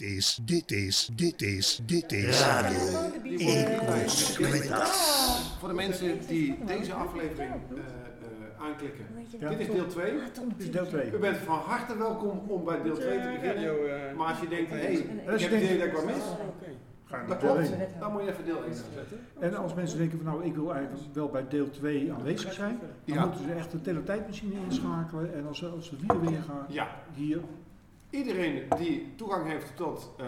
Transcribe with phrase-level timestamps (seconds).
[0.00, 5.56] Dit is, dit is, dit is, dit is Radio Inconsequentas.
[5.58, 9.04] Voor de mensen die deze aflevering eh, eh, aanklikken.
[9.38, 9.48] Ja.
[9.48, 10.12] Dit is deel 2.
[10.12, 11.10] Dit is deel 2.
[11.12, 14.16] U bent van harte welkom om bij deel 2 te beginnen.
[14.16, 16.04] Maar als je denkt, hé, hey, ik Als je heb het idee dat ik wat
[16.04, 16.22] mis.
[17.04, 17.70] Ga Dat naar deel klopt.
[17.70, 17.78] 1.
[18.00, 19.18] Dan moet je even deel 1 zetten.
[19.40, 22.78] En als mensen denken van nou, ik wil eigenlijk wel bij deel 2 aanwezig zijn,
[23.04, 23.24] dan Ja.
[23.26, 25.34] moeten ze echt de teletijdmachine inschakelen.
[25.34, 27.40] En als ze, als ze weer weer gaan, Ja, hier,
[28.10, 30.26] iedereen die toegang heeft tot eh,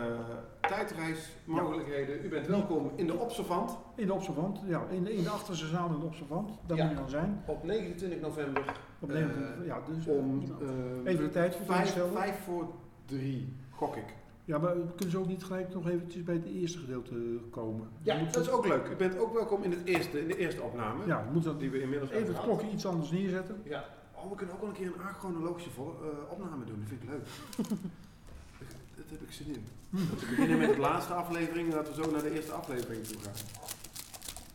[0.60, 5.28] tijdreismogelijkheden, u bent welkom in de Observant in de observant, ja, in de, in de
[5.30, 6.82] achterste zaal in de observant, daar Ja.
[6.84, 7.42] moet je dan zijn.
[7.46, 11.96] op 29 november Op Eh, 29 ja, dus om eh, even de tijd voor vijf,
[12.12, 12.68] vijf voor
[13.04, 14.14] 3, gok ik.
[14.44, 17.88] Ja, maar kunnen ze ook niet gelijk nog eventjes bij het eerste gedeelte komen?
[18.02, 18.88] Ja, dat is ook leuk.
[18.88, 21.06] U bent ook welkom in, het eerste, in de eerste opname.
[21.06, 23.60] Ja, moet dat Die we inmiddels even het klokje iets anders neerzetten.
[23.64, 23.84] Ja.
[24.22, 26.78] Oh, we kunnen ook wel een keer een achronologische vol- eh, opname doen.
[26.80, 27.26] Dat vind ik leuk.
[28.96, 29.64] dat heb ik zin in.
[29.90, 33.06] Dat we beginnen met de laatste aflevering en dat we zo naar de eerste aflevering
[33.06, 33.32] toe gaan.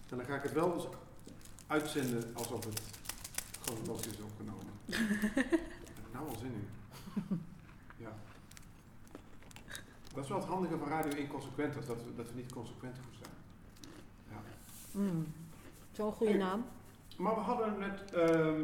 [0.10, 0.88] En dan ga ik het wel eens
[1.68, 2.82] uitzenden alsof het
[3.62, 4.66] chronologisch is opgenomen.
[4.86, 4.98] Daar
[5.96, 6.68] heb ik nou al zin in.
[7.98, 8.14] Ja.
[10.14, 12.96] Dat is wel het handige van Radio Inconsequent, is dat we, dat we niet consequent
[12.98, 13.36] hoeven zijn.
[14.30, 14.42] Ja.
[15.00, 15.28] Mm.
[15.92, 16.42] Zo'n goede Hey.
[16.42, 16.66] naam.
[17.18, 18.64] Maar we hadden net ehm,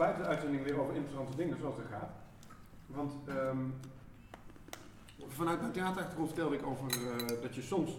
[0.00, 2.10] buiten de uitzending weer over interessante dingen, zoals het gaat.
[2.86, 3.58] Want ehm,
[5.28, 7.98] vanuit mijn theaterachtergrond vertelde ik over eh, dat je soms,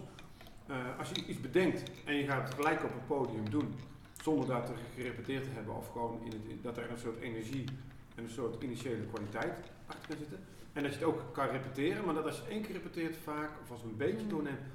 [0.66, 3.74] eh, als je iets bedenkt en je gaat het gelijk op het podium doen,
[4.22, 7.64] zonder dat te gerepeteerd te hebben, of gewoon in het, dat er een soort energie
[8.14, 10.38] en een soort initiële kwaliteit achter kan zitten.
[10.72, 13.50] En dat je het ook kan repeteren, maar dat als je één keer repeteert vaak,
[13.62, 14.66] of als een beetje doorneemt,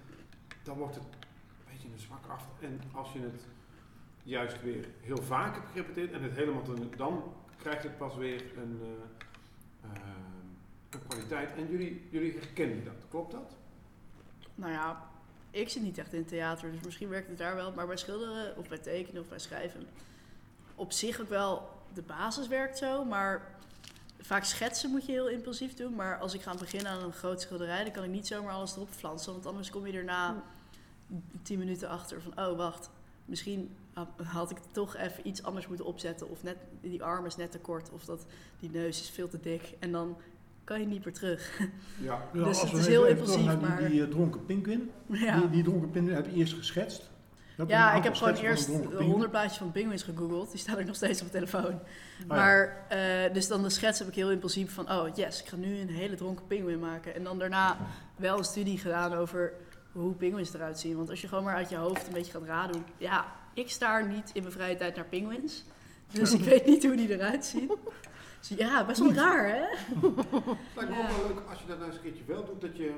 [0.64, 2.48] dan wordt het een beetje een zwak af.
[2.60, 3.46] En als je het
[4.28, 6.64] juist weer heel vaak hebt gerepeteerd en het helemaal
[6.98, 10.02] dan krijgt het pas weer een, eh, eh,
[10.90, 11.56] een kwaliteit.
[11.56, 13.56] En jullie, jullie herkennen dat, klopt dat?
[14.56, 15.10] Nou ja,
[15.52, 17.72] ik zit niet echt in theater, dus misschien werkt het daar wel.
[17.72, 19.88] Maar bij schilderen of bij tekenen of bij schrijven,
[20.76, 23.06] op zich ook wel, de basis werkt zo.
[23.06, 23.56] Maar
[24.20, 25.96] vaak schetsen moet je heel impulsief doen.
[25.96, 28.76] Maar als ik ga beginnen aan een groot schilderij, dan kan ik niet zomaar alles
[28.76, 29.34] erop flansen.
[29.34, 30.44] Want anders kom je erna
[31.42, 32.90] tien minuten achter van, oh wacht,
[33.26, 36.30] misschien had- had ik toch even iets anders moeten opzetten.
[36.30, 38.26] Of net, die arm is net te kort, of dat,
[38.60, 39.74] die neus is veel te dik.
[39.80, 40.18] En dan
[40.64, 41.60] kan je niet meer terug.
[42.02, 42.22] Ja.
[42.34, 44.92] Dus als het we is heel impulsief, die, maar- die eh, dronken pinguïn.
[45.08, 45.40] ja.
[45.40, 47.10] Die, die dronken pinguïn heb je eerst geschetst.
[47.68, 48.70] Ja, ik heb gewoon eerst.
[48.98, 50.52] 100 plaatjes van pinguïns gegoogeld.
[50.52, 51.80] Die staan ook nog steeds op mijn telefoon.
[52.20, 52.26] ja.
[52.28, 54.92] Maar, eh, dus dan de schets heb ik heel impulsief van...
[54.92, 57.16] Oh, yes, ik ga nu een hele dronken pinguïn maken.
[57.16, 57.78] En dan daarna
[58.16, 59.54] wel een studie gedaan over
[59.92, 60.96] hoe pinguïns eruit zien.
[60.98, 62.84] Want als je gewoon maar uit je hoofd een beetje gaat raden...
[62.98, 63.26] Ja,
[63.58, 65.64] ik staar niet in mijn vrije tijd naar pinguïns.
[66.12, 67.72] Dus ik weet niet hoe die eruit zien.
[68.40, 69.62] Dus ja, best wel raar, hè?
[69.66, 72.62] Het lijkt me ook wel leuk als je dat nou eens een keertje wel doet,
[72.62, 72.94] dat je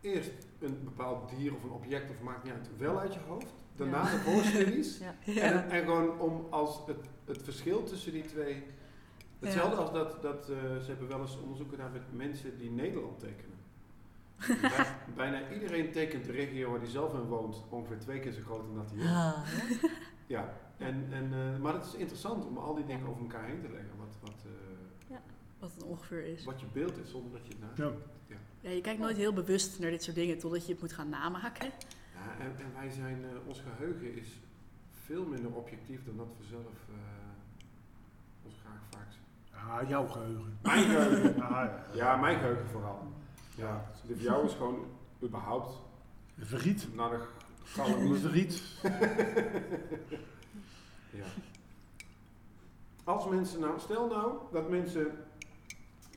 [0.00, 0.30] eerst
[0.60, 3.46] een bepaald dier of een object of maakt niet uit, wel uit je hoofd.
[3.76, 4.10] Daarna Ja.
[4.10, 4.98] de voorstudies.
[5.24, 5.40] Ja.
[5.42, 8.62] En, en gewoon om als het, het verschil tussen die twee.
[9.38, 13.18] Hetzelfde als dat, dat eh, ze hebben wel eens onderzoeken gedaan met mensen die Nederland
[13.18, 13.57] tekenen.
[14.46, 18.40] Bij- bijna iedereen tekent de regio waar hij zelf in woont ongeveer twee keer zo
[18.42, 19.04] groot dan dat hij is.
[19.10, 19.88] Ah, ja.
[20.26, 20.54] Ja,
[20.86, 23.68] en, en, eh, maar het is interessant om al die dingen over elkaar heen te
[23.70, 23.90] leggen.
[23.98, 25.16] Wat, wat, eh,
[25.58, 26.44] Wat het ongeveer is.
[26.44, 27.78] wat je beeld is, zonder dat je het naast.
[28.28, 28.36] Ja.
[28.60, 30.38] Ja, je kijkt nooit heel bewust naar dit soort dingen...
[30.38, 31.66] totdat je het moet gaan namaken.
[32.14, 34.28] Ja, en, en wij zijn, eh, ons geheugen is
[34.90, 36.94] veel minder objectief dan dat we zelf eh,
[38.44, 39.60] ons graag vaak zien.
[39.70, 40.58] Ah, jouw geheugen.
[40.62, 41.42] Mijn geheugen.
[41.42, 41.84] Ah, ja.
[41.94, 43.12] Ja, mijn geheugen vooral.
[43.58, 44.84] Ja, de van jou is gewoon
[45.22, 45.80] überhaupt
[46.38, 46.94] Verriet.
[46.94, 47.26] naar de Een
[47.64, 48.16] galm.
[48.16, 48.62] verriet.
[51.20, 51.24] ja.
[53.04, 55.24] Als mensen nou, stel nou dat mensen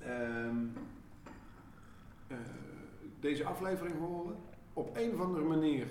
[0.02, 0.56] ehm,
[2.28, 2.38] eh,
[3.20, 4.36] deze aflevering horen,
[4.74, 5.88] op een of andere manier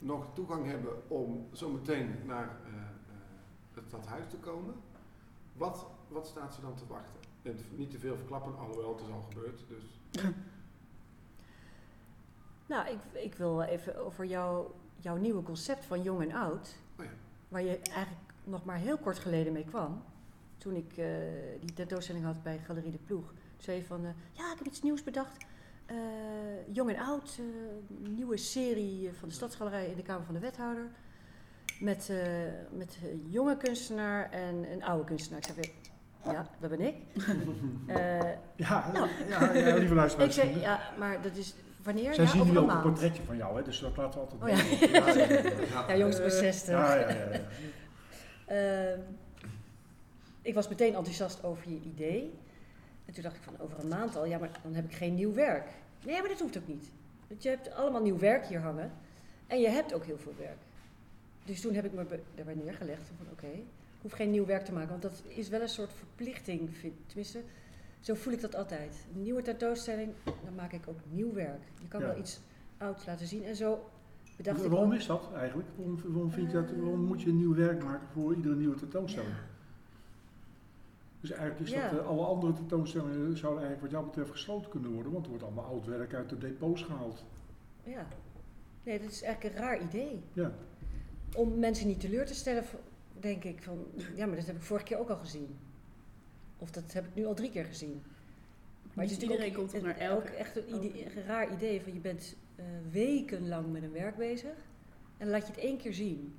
[0.00, 2.82] nog toegang hebben om zometeen naar eh, eh,
[3.74, 4.74] het stadhuis te komen,
[5.52, 7.20] wat, wat staat ze dan te wachten?
[7.42, 9.64] En niet te veel verklappen, alhoewel het is al gebeurd.
[9.68, 10.00] Dus.
[12.74, 16.74] Nou, ik, ik wil even over jouw, jouw nieuwe concept van jong en oud.
[16.98, 17.10] Oh ja.
[17.48, 20.02] Waar je eigenlijk nog maar heel kort geleden mee kwam.
[20.58, 21.06] Toen ik eh,
[21.60, 23.32] die tentoonstelling had bij Galerie de Ploeg.
[23.58, 25.44] Zei je van, eh, ja, ik heb iets nieuws bedacht.
[25.86, 25.96] Eh,
[26.72, 27.40] jong en oud,
[27.98, 30.90] nieuwe serie van de Stadsgalerij in de Kamer van de Wethouder.
[31.80, 32.12] Met,
[32.70, 35.38] met een jonge kunstenaar en een oude kunstenaar.
[35.38, 35.72] Ik zei weer,
[36.34, 36.96] ja, dat ben ik.
[38.56, 39.08] Ja, Nou.
[39.28, 40.36] ja, ja, lieve luisteraars.
[40.36, 41.54] ik zei, ja, maar dat is
[41.84, 42.14] wanneer?
[42.14, 44.42] Zij ja, zien nu ook een portretje van jou, hè, dus dat laten we altijd
[44.42, 44.86] Oh ja.
[44.86, 45.88] ja, ja, ja, ja.
[45.88, 46.74] Ja, jongens van 60.
[46.74, 47.40] Ja, ja, ja, ja.
[48.46, 49.00] Ehm,
[50.42, 52.32] ik was meteen enthousiast over je idee.
[53.04, 55.14] En toen dacht ik van over een maand al, ja, maar dan heb ik geen
[55.14, 55.68] nieuw werk.
[56.04, 56.90] Nee, maar dat hoeft ook niet.
[57.28, 58.92] Want je hebt allemaal nieuw werk hier hangen.
[59.46, 60.58] En je hebt ook heel veel werk.
[61.44, 64.72] Dus toen heb ik me daarbij neergelegd van oké, ik hoef geen nieuw werk te
[64.72, 64.88] maken.
[64.88, 67.42] Want dat is wel een soort verplichting, vind, tenminste,
[68.04, 69.06] zo voel ik dat altijd.
[69.14, 71.62] Een nieuwe tentoonstelling, dan maak ik ook nieuw werk.
[71.80, 72.06] Je kan Ja.
[72.06, 72.40] wel iets
[72.78, 73.44] ouds laten zien.
[73.44, 73.90] En zo
[74.36, 75.68] bedacht ik waarom is dat eigenlijk?
[75.76, 78.76] Waarom, waarom, vind je dat, waarom moet je een nieuw werk maken voor iedere nieuwe
[78.76, 79.32] tentoonstelling?
[79.32, 79.42] Ja.
[81.20, 84.92] Dus eigenlijk is dat, eh, alle andere tentoonstellingen zouden eigenlijk wat jou betreft gesloten kunnen
[84.92, 87.24] worden, want er wordt allemaal oud werk uit de depots gehaald.
[87.82, 88.06] Ja.
[88.82, 90.22] Nee, dat is eigenlijk een raar idee.
[90.32, 90.52] Ja.
[91.36, 92.64] Om mensen niet teleur te stellen,
[93.20, 95.56] denk ik van, ja, maar dat heb ik vorige keer ook al gezien.
[96.64, 98.02] Of dat heb ik nu al drie keer gezien.
[98.92, 101.52] Maar is iedereen ook, komt toch het- naar elke- ook echt een, idee- een raar
[101.52, 104.54] idee van je bent eh, wekenlang met een werk bezig
[105.16, 106.34] en laat je het één keer zien.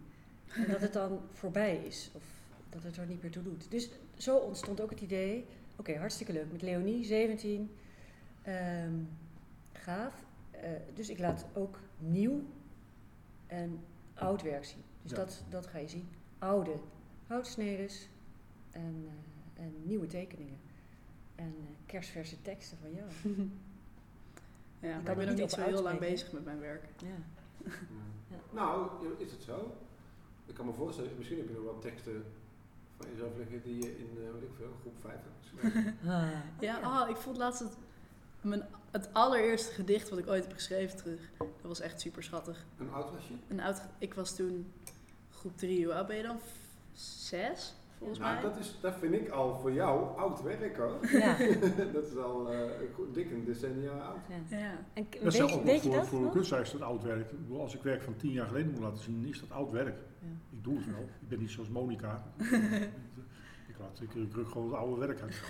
[0.48, 2.24] En dat het dan voorbij is of
[2.70, 3.72] dat het er niet meer toe doet.
[3.72, 5.46] Dus zo ontstond ook het idee,
[5.76, 7.70] oké, hartstikke leuk, met Leonie, 17,
[8.42, 8.94] ehm,
[9.74, 10.26] gaaf.
[10.52, 12.42] Eh, dus ik laat ook nieuw
[13.48, 13.80] en
[14.14, 14.82] oud werk zien.
[15.02, 15.18] Dus Ja.
[15.18, 16.08] dat, dat ga je zien.
[16.40, 16.76] Oude
[17.28, 18.08] houtsnedes
[18.72, 19.14] en, eh,
[19.58, 20.58] en nieuwe tekeningen.
[21.36, 23.10] En eh, kerstverse teksten van jou.
[24.80, 26.60] Ja, maar kan ik ben er ook niet niet zo heel lang bezig met mijn
[26.60, 26.86] werk.
[26.98, 27.08] Ja.
[28.28, 28.38] Ja.
[28.54, 29.78] Nou, is het zo?
[30.46, 32.26] Ik kan me voorstellen, misschien heb je nog wel teksten
[32.98, 35.98] van jezelf liggen die je in, eh weet ik veel, groep 5 hebt geschreven.
[36.06, 36.30] Ah,
[36.60, 37.78] Ja, ah, ik vond laatst het,
[38.42, 41.30] mijn, het allereerste gedicht wat ik ooit heb geschreven terug.
[41.38, 42.66] Dat was echt super schattig.
[42.78, 43.34] Een oud was je?
[43.48, 44.72] Een oud, ik was toen
[45.30, 46.40] groep 3, hoe oud ben je dan?
[46.40, 46.58] F-
[46.94, 47.76] Zes,
[48.06, 48.44] volgens Nou, mij.
[48.44, 50.98] dat, is, dat vind ik al voor jou oud werk hoor.
[51.12, 51.38] ja.
[51.94, 52.60] dat is al eh,
[52.94, 54.18] goed- dik een decennia oud.
[54.50, 54.58] ja.
[54.58, 54.72] Ja.
[54.94, 56.08] En Dat is weet, ook weet je voor, dat
[56.48, 57.32] voor is dat oud werk.
[57.32, 59.72] Ik bedoel, als ik werk van tien jaar geleden moet laten zien, is dat oud
[59.72, 59.96] werk.
[60.20, 60.28] Ja.
[60.50, 61.02] Ik doe het wel.
[61.22, 62.24] Ik ben niet zoals Monica.
[63.70, 65.42] ik laat ik, ik ruk gewoon het oude werk uit.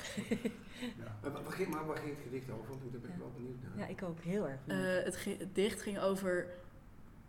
[0.79, 1.17] Ja.
[1.21, 2.69] Wa- waar ging, maar waar ging het gedicht over?
[2.69, 3.21] Want daar ben ik Ja.
[3.21, 3.77] wel benieuwd naar.
[3.77, 4.59] Ja, ik ook heel erg.
[4.67, 6.47] Eh, het, ge- het dicht ging over.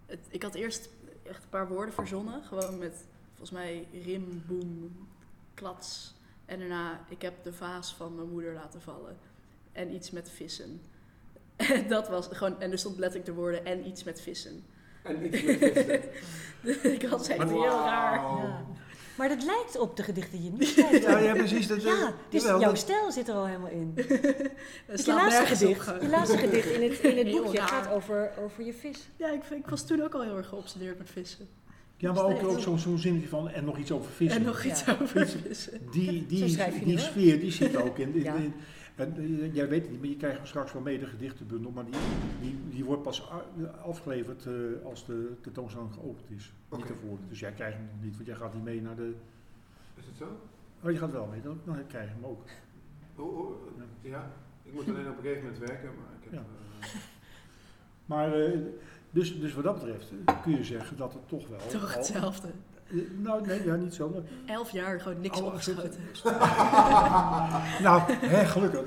[0.07, 0.91] Het, ik had eerst
[1.23, 2.43] echt een paar woorden verzonnen.
[2.43, 5.07] Gewoon met volgens mij rim, boem,
[5.57, 6.15] klats.
[6.45, 9.17] En daarna, ik heb de vaas van mijn moeder laten vallen.
[9.73, 10.81] En iets met vissen.
[11.57, 14.65] En dat was gewoon, en er stond letterlijk de woorden en iets met vissen.
[15.03, 16.93] En iets met vissen.
[17.01, 18.15] ik was echt Maar- heel raar.
[18.21, 18.65] Ja.
[19.17, 21.03] Maar dat lijkt op de gedichten die je niet schrijft.
[21.03, 21.67] Ja, ja, precies.
[21.67, 23.93] Dat, Ja, dus jawel, jouw dat- stijl zit er al helemaal in.
[24.87, 25.47] Het Je laatste, op.
[25.47, 27.69] gedicht, je laatste gedicht in het, in het boekje raar.
[27.69, 29.09] gaat over, over je vis.
[29.17, 31.49] Ja, ik, ik was toen ook al heel erg geobsedeerd met vissen.
[31.97, 34.41] Ja, maar ook, ook zo'n zo'n zinnetje van en nog iets over vissen.
[34.41, 34.93] En nog iets Ja.
[34.93, 35.81] over vissen.
[35.91, 38.15] Die, die, die sfeer die zit ook in.
[38.15, 38.35] in, Ja.
[38.35, 38.53] in-
[38.97, 41.85] en, eh, jij weet het niet, maar je krijgt straks wel mee de gedichtenbundel, maar
[41.85, 41.95] die,
[42.41, 43.29] die, die wordt pas
[43.85, 44.53] afgeleverd eh,
[44.85, 46.53] als de tentoonstelling geopend is.
[46.77, 47.19] Niet ervoor.
[47.29, 49.15] Dus jij krijgt hem nog niet, want jij gaat niet mee naar de.
[49.95, 50.41] Is het zo?
[50.83, 52.43] Oh, je gaat wel mee, dan, dan krijg je hem ook.
[53.15, 53.55] Hoe- hoe-
[54.01, 54.31] ja,
[54.63, 56.33] ik moet alleen op een gegeven moment werken, maar ik heb...
[56.33, 56.45] Ja.
[56.81, 56.95] eh,
[58.07, 58.59] Maar eh,
[59.17, 61.59] dus, dus wat dat betreft eh, kun je zeggen dat het toch wel.
[61.81, 62.49] Toch al- hetzelfde.
[62.91, 64.09] Eh, nou, nee, ja, niet zo.
[64.09, 65.91] maar- Elf jaar gewoon niks opgeschoten.
[67.87, 68.81] nou, hè, gelukkig.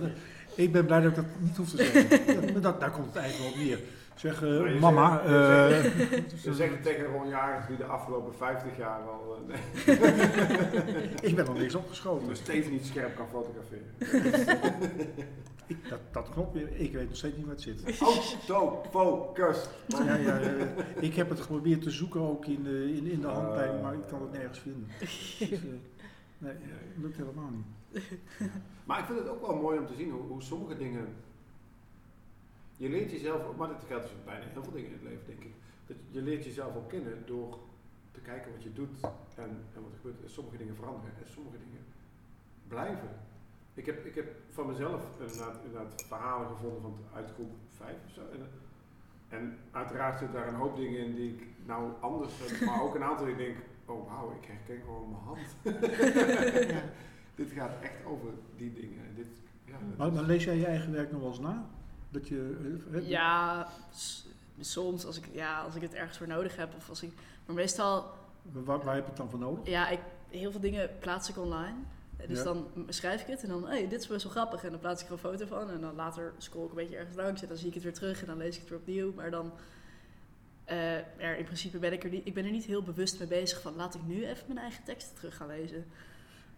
[0.55, 2.07] Ik ben blij dat ik dat niet hoef te zeggen.
[2.47, 3.79] Ja, maar dat, daar komt het eigenlijk wel op neer.
[4.19, 9.01] Zeg, eh, mama, zegt- eh, Ze zeggen tegen Ron Jagers die de afgelopen 50 jaar
[9.01, 9.97] al eh, nee,
[11.29, 12.27] ik ben nog niks opgeschoten.
[12.27, 13.85] nog steeds niet scherp kan fotograferen.
[15.67, 16.67] Ik, dat, dat klopt weer.
[16.75, 17.99] Ik weet nog steeds niet waar het zit.
[18.49, 19.65] Autofocus.
[19.87, 20.65] Ja, ja, eh,
[20.99, 24.07] ik heb het geprobeerd te zoeken ook in de, in, in de handleiding, maar ik
[24.09, 24.87] kan het nergens vinden.
[24.99, 25.39] Dus,
[26.37, 28.03] nee, dat lukt helemaal niet.
[28.85, 31.07] Maar ik vind het ook wel mooi om te zien hoe, hoe sommige dingen.
[32.79, 35.25] Je leert jezelf, ook- maar dat geldt dus bijna heel veel dingen in het leven,
[35.25, 35.53] denk ik.
[35.85, 37.59] Dat je leert jezelf ook kennen door
[38.11, 38.99] te kijken wat je doet
[39.35, 40.23] en, en wat er gebeurt.
[40.23, 41.83] En sommige dingen veranderen en sommige dingen
[42.67, 43.09] blijven.
[43.73, 48.11] Ik heb, ik heb van mezelf inderdaad, inderdaad verhalen gevonden van uit groep 5 of
[48.11, 48.21] zo.
[48.21, 48.47] En,
[49.37, 52.95] en uiteraard zit daar een hoop dingen in die ik nou anders heb, maar ook
[52.95, 55.55] een aantal die ik denk, oh wauw, ik herken gewoon mijn hand.
[56.69, 56.81] Ja.
[57.35, 59.15] Dit gaat echt over die dingen.
[59.15, 59.27] Dit,
[59.65, 61.69] ja, dat Maar, maar lees jij je eigen werk nog wel eens na?
[62.09, 62.57] Dat je,
[62.91, 63.67] eh, eh, Ja,
[64.59, 66.75] soms als ik, ja, als ik het ergens voor nodig heb.
[66.75, 67.11] Of als ik,
[67.45, 68.05] maar meestal,
[68.41, 69.65] Waar, waar heb je het dan voor nodig?
[69.67, 69.99] ja, ik,
[70.29, 71.75] heel veel dingen plaats ik online.
[72.27, 72.43] Dus Ja.
[72.43, 74.63] dan schrijf ik het en dan, hey, dit is best wel grappig.
[74.63, 75.69] En dan plaats ik er een foto van.
[75.69, 77.41] En dan later scroll ik een beetje ergens langs.
[77.41, 79.13] En dan zie ik het weer terug en dan lees ik het weer opnieuw.
[79.13, 79.51] Maar dan,
[81.17, 83.61] ja, in principe ben ik er niet, ik ben er niet heel bewust mee bezig
[83.61, 85.85] van, laat ik nu even mijn eigen teksten terug gaan lezen.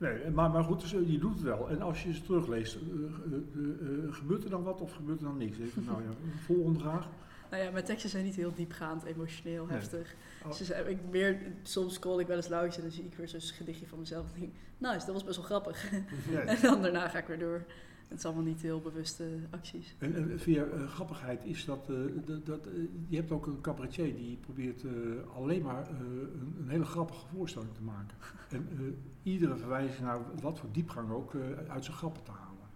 [0.02, 1.70] Nee, maar, maar goed, dus, eh, je doet het wel.
[1.70, 5.38] En als je ze terugleest, eh, eh, gebeurt er dan wat of gebeurt er dan
[5.38, 5.60] niks?
[5.60, 6.10] Even, nou ja,
[6.46, 7.08] volgende vraag.
[7.50, 9.78] Nou ja, mijn teksten zijn niet heel diepgaand, emotioneel, Nee.
[9.78, 10.16] heftig.
[10.46, 10.90] Oh.
[10.90, 13.88] Ik meer, soms scroll ik wel eens langs en dan zie ik weer zo'n gedichtje
[13.88, 14.26] van mezelf.
[14.26, 15.92] En denk ik, nice, dat was best wel grappig.
[16.46, 17.66] En dan daarna ga ik weer door.
[18.12, 19.96] Het is allemaal niet heel bewuste acties.
[19.98, 22.74] En, en via eh, grappigheid is dat, eh, dat, dat eh,
[23.08, 24.92] je hebt ook een cabaretier die probeert eh,
[25.36, 28.18] alleen maar eh, een, een hele grappige voorstelling te maken.
[28.50, 32.68] En eh, iedere verwijzing naar wat voor diepgang ook eh, uit zijn grappen te halen.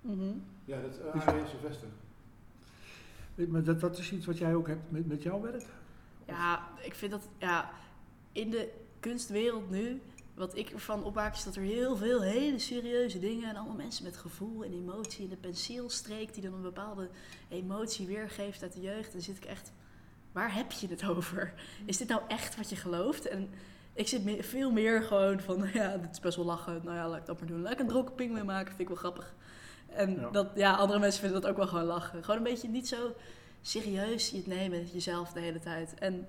[0.00, 0.36] Mhm.
[0.64, 1.88] Ja, dat is uh, Sylvester.
[3.34, 5.64] Eh, Maar dat, dat is iets wat jij ook hebt met, met jouw werk?
[6.26, 7.70] Ja, ik vind dat ja,
[8.32, 8.68] in de
[9.00, 10.00] kunstwereld nu,
[10.34, 14.04] wat ik ervan opmaak, is dat er heel veel hele serieuze dingen en allemaal mensen
[14.04, 17.08] met gevoel en emotie en de penseelstreek die dan een bepaalde
[17.48, 19.12] emotie weergeeft uit de jeugd.
[19.12, 19.72] Dan zit ik echt,
[20.32, 21.52] waar heb je het over?
[21.84, 23.28] Is dit nou echt wat je gelooft?
[23.28, 23.50] En
[23.92, 27.08] ik zit me- veel meer gewoon van, ja, dit is best wel lachen, nou ja,
[27.08, 27.62] laat ik dat maar doen.
[27.62, 29.34] Laat ik een dronken pinguïn maken, vind ik wel grappig.
[29.88, 30.30] En Ja.
[30.30, 32.24] dat, ja, andere mensen vinden dat ook wel gewoon lachen.
[32.24, 33.14] Gewoon een beetje niet zo
[33.62, 35.94] serieus je het nemen, jezelf de hele tijd.
[35.94, 36.26] En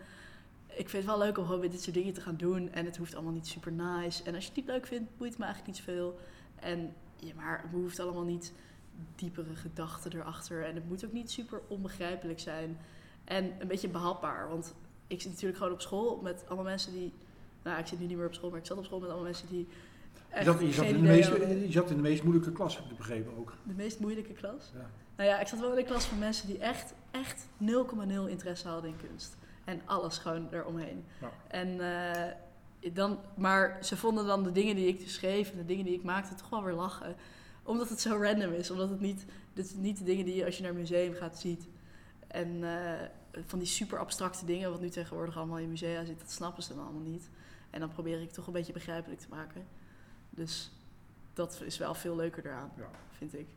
[0.75, 2.71] ik vind het wel leuk om gewoon weer dit soort dingen te gaan doen.
[2.71, 4.23] En het hoeft allemaal niet super nice.
[4.23, 6.19] En als je het niet leuk vindt, boeit het me eigenlijk niet zoveel.
[6.55, 8.53] En ja, maar het hoeft allemaal niet
[9.15, 10.65] diepere gedachten erachter.
[10.65, 12.77] En het moet ook niet super onbegrijpelijk zijn.
[13.23, 14.49] En een beetje behapbaar.
[14.49, 14.73] Want
[15.07, 17.13] ik zit natuurlijk gewoon op school met allemaal mensen die...
[17.63, 19.27] Nou, ik zit nu niet meer op school, maar ik zat op school met allemaal
[19.27, 19.67] mensen die...
[20.37, 22.75] Je zat, je, zat geen in de meest, je zat in de meest moeilijke klas,
[22.77, 23.53] heb ik begrepen ook.
[23.63, 24.71] De meest moeilijke klas?
[24.73, 24.89] Ja.
[25.15, 28.67] Nou ja, ik zat wel in een klas van mensen die echt, echt 0,0 interesse
[28.67, 29.37] hadden in kunst.
[29.65, 31.05] En alles gewoon eromheen.
[31.21, 31.31] Ja.
[31.47, 35.65] En eh, dan, maar ze vonden dan de dingen die ik dus schreef en de
[35.65, 37.15] dingen die ik maakte toch wel weer lachen.
[37.63, 38.71] Omdat het zo random is.
[38.71, 41.13] Omdat het niet, dit is niet de dingen die je als je naar een museum
[41.13, 41.67] gaat ziet.
[42.27, 43.07] En eh,
[43.45, 46.75] van die super abstracte dingen, wat nu tegenwoordig allemaal in musea zit, dat snappen ze
[46.75, 47.29] dan allemaal niet.
[47.69, 49.65] En dan probeer ik toch een beetje begrijpelijk te maken.
[50.29, 50.71] Dus
[51.33, 52.89] dat is wel veel leuker eraan, Ja.
[53.17, 53.47] vind ik.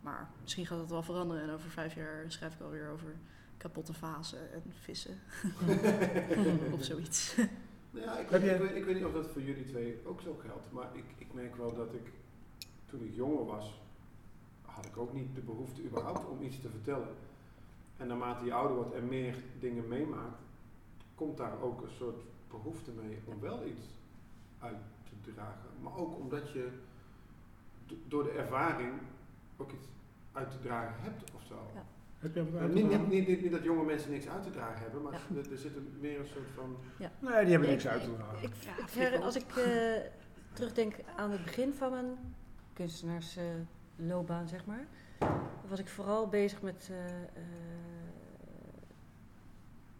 [0.00, 3.14] Maar misschien gaat het wel veranderen en over vijf jaar schrijf ik alweer over
[3.64, 5.18] kapotte vazen en vissen.
[6.74, 7.36] of zoiets.
[7.90, 10.20] Nou ja, ik, weet, ik, weet, ik weet niet of dat voor jullie twee ook
[10.20, 12.12] zo geldt, maar ik, ik merk wel dat ik,
[12.86, 13.80] toen ik jonger was,
[14.62, 17.08] had ik ook niet de behoefte überhaupt om iets te vertellen.
[17.96, 20.40] En naarmate je ouder wordt en meer dingen meemaakt,
[21.14, 23.86] komt daar ook een soort behoefte mee om wel iets
[24.58, 24.76] uit
[25.24, 25.70] te dragen.
[25.82, 26.68] Maar ook omdat je
[27.86, 28.92] do- door de ervaring
[29.56, 29.86] ook iets
[30.32, 31.70] uit te dragen hebt of zo.
[31.74, 31.84] Ja.
[32.24, 33.08] Heb jij wat Eh, uit te niet, dragen?
[33.08, 35.18] niet, niet, niet dat jonge mensen niks uit te dragen hebben, maar Ja.
[35.36, 36.76] er, er zit een, meer een soort van...
[36.98, 38.42] Nee, die hebben niks Ik- uit te dragen.
[38.42, 38.54] Ik,
[39.14, 40.00] ik als ik eh,
[40.52, 42.06] terugdenk aan het begin van mijn
[42.72, 44.86] kunstenaarsloopbaan, zeg maar,
[45.68, 47.22] was ik vooral bezig met eh, eh,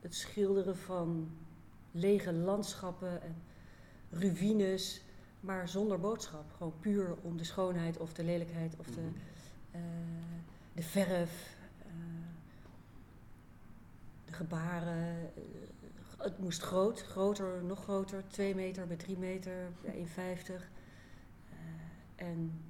[0.01, 1.31] het schilderen van
[1.91, 3.35] lege landschappen en
[4.11, 5.05] ruïnes,
[5.41, 6.45] maar zonder boodschap.
[6.57, 9.11] Gewoon puur om de schoonheid of de lelijkheid of de, Mhm.
[9.71, 9.81] eh,
[10.75, 11.54] de verf, eh,
[14.35, 15.33] gebaren.
[15.35, 15.43] eh,
[16.19, 20.71] het moest groot, groter, nog groter, 2 meter bij 3 meter, bij 1,50.
[21.51, 22.65] Eh, en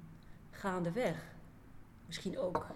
[0.51, 1.23] gaandeweg,
[2.05, 2.67] misschien ook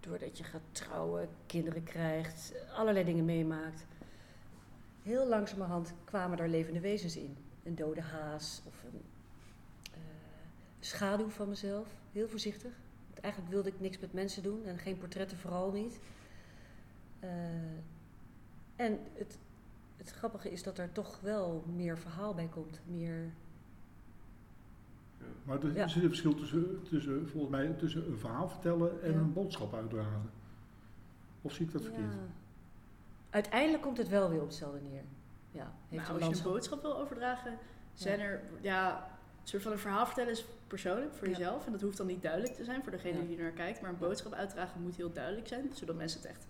[0.00, 3.86] doordat je gaat trouwen, kinderen krijgt, allerlei dingen meemaakt.
[5.02, 7.36] Heel langzamerhand kwamen er levende wezens in.
[7.62, 9.02] Een dode haas of een
[9.92, 10.00] eh,
[10.80, 11.88] schaduw van mezelf.
[12.12, 12.72] Heel voorzichtig.
[13.20, 16.00] Eigenlijk wilde ik niks met mensen doen en geen portretten vooral niet.
[18.76, 19.38] En het,
[19.96, 22.80] het grappige is dat er toch wel meer verhaal bij komt.
[22.86, 23.32] Meer,
[25.44, 25.88] Maar er Ja.
[25.88, 29.18] zit een verschil tussen, tussen, volgens mij, tussen een verhaal vertellen en Ja.
[29.18, 30.30] een boodschap uitdragen.
[31.42, 32.12] Of zie ik dat verkeerd?
[32.12, 32.18] Ja.
[33.30, 35.02] Uiteindelijk komt het wel weer op hetzelfde neer.
[35.50, 37.58] Ja, heeft Nou, een als je een boodschap wil overdragen,
[37.94, 38.96] zijn er, ja,
[39.42, 41.36] een soort van een verhaal vertellen is persoonlijk voor Ja.
[41.36, 41.66] jezelf.
[41.66, 43.24] En dat hoeft dan niet duidelijk te zijn voor degene Ja.
[43.26, 43.80] die er naar kijkt.
[43.80, 46.46] Maar een boodschap uitdragen moet heel duidelijk zijn, zodat mensen het echt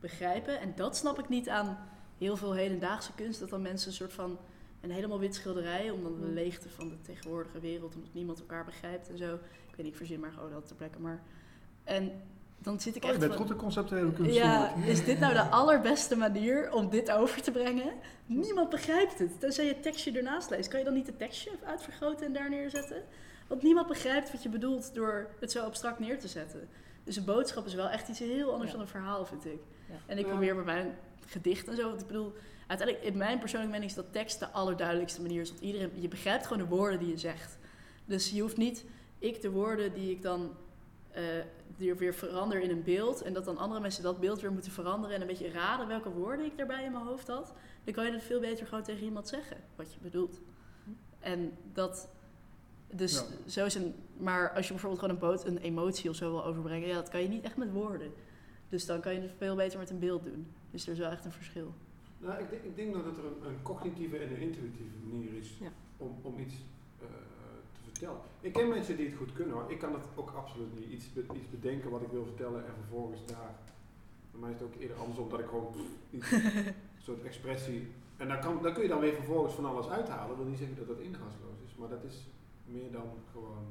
[0.00, 0.60] begrijpen.
[0.60, 1.78] En dat snap ik niet aan
[2.18, 3.40] heel veel hedendaagse kunst.
[3.40, 4.38] Dat dan mensen een soort van
[4.80, 6.32] een helemaal wit schilderij, om dan de Mm.
[6.34, 9.34] leegte van de tegenwoordige wereld, omdat niemand elkaar begrijpt en zo.
[9.34, 10.98] Ik weet niet, ik verzin maar gewoon dat ter plekke.
[11.00, 11.22] Maar,
[11.84, 12.22] en
[12.58, 14.34] dan zit ik Oh, je echt bent van- goed in conceptuele kunst.
[14.34, 17.92] ja, is dit nou de allerbeste manier om dit over te brengen?
[18.26, 19.40] Niemand begrijpt het.
[19.40, 20.68] Tenzij je het tekstje ernaast leest.
[20.68, 23.02] Kan je dan niet het tekstje uitvergroten en daar neerzetten?
[23.46, 26.68] Want niemand begrijpt wat je bedoelt door het zo abstract neer te zetten.
[27.08, 28.76] Dus een boodschap is wel echt iets heel anders Ja.
[28.76, 29.60] dan een verhaal, vind ik.
[29.88, 29.94] Ja.
[30.06, 30.30] En ik Ja.
[30.30, 32.32] probeer bij mijn gedicht en zo, want ik bedoel,
[32.66, 35.46] uiteindelijk, in mijn persoonlijke mening is dat tekst de allerduidelijkste manier.
[35.46, 37.58] Zodat iedereen, je begrijpt gewoon de woorden die je zegt.
[38.04, 38.84] Dus je hoeft niet,
[39.18, 40.56] ik de woorden die ik dan
[41.10, 41.22] eh,
[41.76, 43.22] die weer verander in een beeld.
[43.22, 45.14] En dat dan andere mensen dat beeld weer moeten veranderen.
[45.14, 47.52] En een beetje raden welke woorden ik daarbij in mijn hoofd had.
[47.84, 50.40] Dan kan je het veel beter gewoon tegen iemand zeggen wat je bedoelt.
[51.20, 52.08] En dat.
[52.92, 53.24] Dus Ja.
[53.50, 53.94] zo is een.
[54.16, 57.08] Maar als je bijvoorbeeld gewoon een, boot, een emotie of zo wil overbrengen, ja, dat
[57.08, 58.12] kan je niet echt met woorden.
[58.68, 60.46] Dus dan kan je het veel beter met een beeld doen.
[60.70, 61.74] Dus er is wel echt een verschil.
[62.18, 65.32] Nou, ik, denk, ik denk dat het er een, een cognitieve en een intuïtieve manier
[65.34, 65.68] is Ja.
[65.96, 66.54] om, om iets
[67.00, 67.06] eh,
[67.72, 68.20] te vertellen.
[68.40, 69.70] Ik ken mensen die het goed kunnen hoor.
[69.70, 70.88] Ik kan dat ook absoluut niet.
[70.90, 73.54] Iets, be- iets bedenken wat ik wil vertellen en vervolgens daar.
[74.30, 75.74] Bij mij is het ook eerder andersom dat ik gewoon
[76.10, 76.74] iets, een
[77.06, 77.88] soort expressie.
[78.16, 80.28] En daar, kan, daar kun je dan weer vervolgens van alles uithalen.
[80.28, 82.16] Dat wil niet zeggen dat dat inhoudsloos is, maar dat is
[82.76, 83.66] meer dan gewoon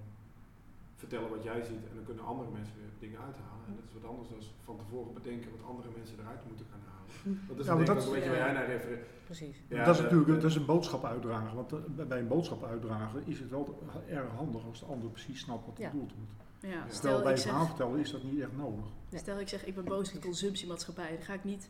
[0.96, 3.66] vertellen wat jij ziet en dan kunnen andere mensen weer dingen uithalen.
[3.68, 6.80] En dat is wat anders dan van tevoren bedenken wat andere mensen eruit moeten gaan
[6.90, 6.96] halen.
[7.48, 9.08] Dat is Ja, maar dat- een beetje waar jij naar refereert.
[9.26, 9.58] Precies.
[9.68, 11.56] Ja, dat is natuurlijk dat is een boodschap uitdragen.
[11.56, 15.40] Want eh, bij- een boodschap uitdragen is het wel erg handig als de ander precies
[15.40, 15.90] snapt wat er Ja.
[15.92, 16.32] bedoeld wordt.
[16.62, 16.86] Ja, Ja.
[16.90, 18.86] Stel bij een verhaal vertellen is dat niet echt nodig.
[19.10, 19.20] Nee.
[19.20, 21.10] stel ik zeg ik ben boos op de consumptiemaatschappij.
[21.16, 21.70] Dan ga ik niet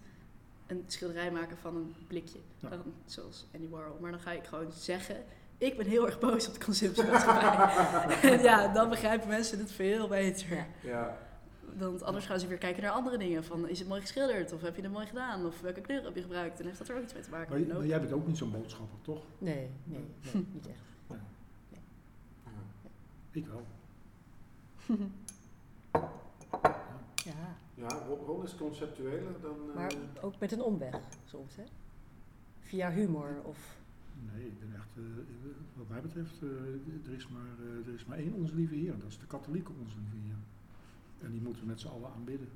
[0.67, 2.39] een schilderij maken van een blikje.
[2.57, 2.69] Ja.
[2.69, 3.97] Dan, zoals Andy Warhol.
[4.01, 5.15] Maar dan ga ik gewoon zeggen...
[5.57, 7.75] Ik ben heel erg boos op de consumptiemaatschappij.
[8.31, 10.65] en ja, dan begrijpen mensen het veel beter.
[10.83, 11.17] Ja.
[11.77, 13.43] Want anders gaan ze weer kijken naar andere dingen.
[13.43, 14.53] Van, is het mooi geschilderd?
[14.53, 15.45] Of heb je het mooi gedaan?
[15.45, 16.59] Of welke kleur heb je gebruikt?
[16.59, 17.67] En heeft dat er ook iets mee te maken?
[17.67, 19.23] Maar, jij bent ook niet zo'n boodschapper, toch?
[19.37, 20.85] Nee, nee, nee, niet echt.
[23.31, 23.65] Ik wel.
[27.25, 27.87] Ja, Ja,
[28.25, 29.55] Ron, is conceptueler dan.
[29.69, 30.95] eh, maar ook met een omweg
[31.25, 31.63] soms, hè?
[32.59, 33.75] Via humor of...
[34.33, 35.03] Nee, ik ben echt, eh,
[35.73, 38.93] wat mij betreft, eh, er, is maar, eh, er is maar één Onze Lieve Heer.
[38.99, 40.35] Dat is de katholieke Onze Lieve Heer.
[41.25, 42.49] En die moeten we met z'n allen aanbidden.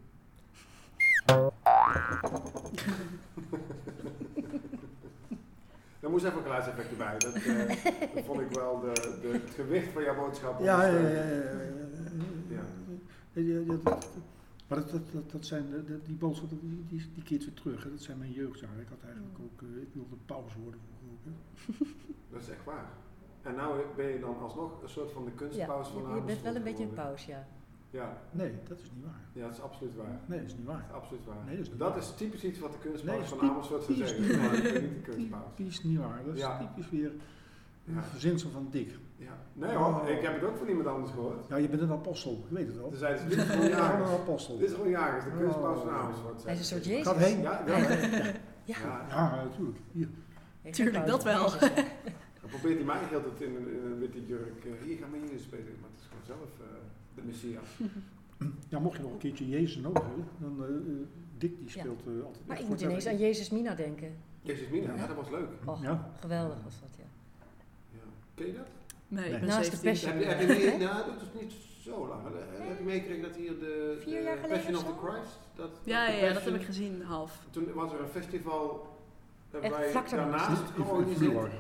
[6.00, 7.18] Daar moest even een geluidseffect erbij.
[7.18, 7.34] Dat,
[8.14, 10.60] dat vond ik wel de, de, het gewicht van jouw boodschap.
[10.60, 11.24] Ja, ja, ja, ja,
[13.34, 14.00] ja, ja.
[14.72, 16.86] Ja, ja, ja, dat- Maar dat, dat, dat, dat zijn, de- de- die boodschappen, die,
[16.88, 17.84] die, die keert weer terug.
[17.84, 17.90] Hè.
[17.90, 18.80] Dat zijn mijn jeugdjaren.
[18.82, 21.24] Ik had eigenlijk ook, eh, ik wilde pauze worden vroeger ook.
[21.26, 21.86] Hè.
[22.32, 22.90] Dat is echt waar.
[23.42, 26.22] En nou ben je dan alsnog een soort van de Ja, kunstpaus van je, je
[26.22, 27.48] bent wel een beetje een paus, ja.
[27.90, 29.20] Ja, Nee, dat is niet waar.
[29.34, 30.20] ja, dat is absoluut waar.
[30.26, 30.86] Nee, dat is niet Dat waar.
[30.90, 31.44] is absoluut waar.
[31.46, 31.98] Nee, dat is niet dat waar.
[31.98, 34.28] is typisch iets wat de kunstpaus Nee, van Amersfoort zou die is zeggen.
[34.28, 34.66] niet Maar waar.
[34.66, 36.24] ik ben niet de is niet waar.
[36.26, 36.58] Dat is Ja.
[36.58, 37.12] typisch weer
[37.88, 38.04] een Ja.
[38.04, 38.90] verzinsel van Dick.
[39.18, 39.38] Ja.
[39.54, 41.48] Nee hoor, ik heb het ook van iemand anders gehoord.
[41.48, 42.44] Ja, je bent een apostel.
[42.50, 42.90] Je weet het wel.
[42.90, 44.10] Toen zeiden ze, dit is gewoon jagers.
[44.10, 44.58] een apostel.
[44.58, 46.04] Dit is gewoon jagers, de kunstpaus van Oh.
[46.04, 46.44] Amersfoort.
[46.44, 47.08] Hij is een soort Jezus.
[47.08, 47.42] Gaat heen.
[47.42, 47.64] Ja?
[48.66, 48.76] Ja.
[48.78, 49.06] Ja.
[49.10, 49.78] Ja, natuurlijk.
[49.92, 50.08] Hier.
[50.72, 51.50] Tuurlijk, dat wel.
[52.42, 54.66] Dan probeert hij mij heel in, een- in een witte jurk.
[54.66, 55.66] eh, hier, ga maar hier spelen.
[55.82, 56.76] Maar het is gewoon zelf eh,
[57.16, 57.68] de Messias.
[58.70, 61.72] Ja, mocht je nog een keertje Jezus nodig hebben, dan eh, eh, Dick die Ja.
[61.80, 62.48] speelt altijd.
[62.48, 64.14] Maar ik moet ineens aan Jezus Mina denken.
[64.42, 65.00] Jezus Mina, Ja.
[65.00, 65.48] ja, dat was leuk.
[65.66, 66.12] Och, Ja.
[66.20, 67.04] geweldig was dat, ja.
[68.42, 68.48] Ja.
[68.48, 68.68] Ken je dat?
[69.08, 69.34] Nee, Nee.
[69.34, 69.92] ik ben Naast de 17.
[69.92, 70.12] Passion.
[70.12, 72.22] Heb je, heb je mee, nou, dat is niet zo lang.
[72.68, 75.06] Heb je meegekregen dat hier de, Vier de jaar geleden Passion of the?
[75.08, 75.38] Christ?
[75.56, 77.32] Dat, Ja, de ja, ja, dat heb ik gezien, half.
[77.50, 78.88] Toen was er een festival
[79.52, 80.62] Echt hebben wij vlak daarnaast.
[80.76, 81.52] georganiseerd.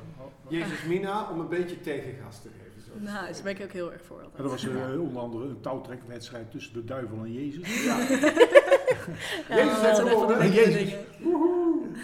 [0.48, 2.82] Jezus Mina om een beetje tegengas te geven.
[2.86, 2.91] Zo.
[3.12, 4.41] Nou, daar ben ik ook heel erg voor En altijd.
[4.44, 7.84] dat was eh, onder andere een touwtrekwedstrijd tussen de duivel en Jezus.
[7.86, 7.98] Ja.
[9.50, 10.38] Ja, Jezus dat heeft gewonnen.
[10.38, 10.84] lekkere Jezus.
[10.89, 11.06] dingen.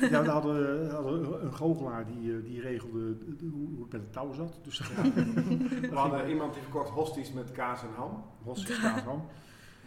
[0.02, 4.02] Ja, we hadden, hadden een goochelaar die, eh, die regelde de- de- hoe het met
[4.02, 4.60] het touw zat.
[4.64, 4.80] Dus
[5.90, 8.24] We hadden iemand die verkocht hosties met kaas en ham.
[8.44, 9.26] was staat van.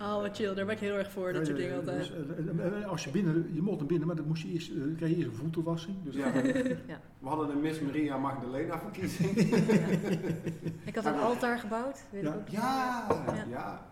[0.03, 0.55] Oh, wat chill.
[0.55, 1.99] Daar ben ik heel erg voor, dat soort dingen altijd.
[1.99, 4.49] Dus, eh, eh, eh, als je binnen, je mocht naar binnen, maar dan moest je
[4.49, 5.97] eerst, eh, kreeg je eerst een voetenwassing.
[6.05, 6.33] Dus Ja.
[7.21, 9.31] We hadden een Miss Maria Magdalena verkiezing.
[10.91, 12.05] Ik had een altaar gebouwd.
[12.11, 12.29] Weet Ja.
[12.33, 12.49] ik ook.
[12.49, 13.35] Ja, Ja.
[13.35, 13.45] ja.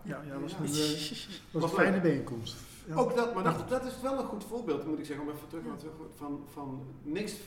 [0.03, 0.57] ja, ja, dat was Ja.
[0.57, 2.55] een, eh, was een fijne bijeenkomst.
[2.89, 2.95] Ja.
[2.95, 5.47] Ook dat, maar dat, dat is wel een goed voorbeeld, moet ik zeggen, om even
[5.47, 7.39] terug naar terug van, van niks